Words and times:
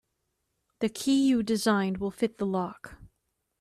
The 0.79 0.89
key 0.89 1.27
you 1.27 1.43
designed 1.43 1.99
will 1.99 2.09
fit 2.09 2.39
the 2.39 2.45
lock. 2.47 2.97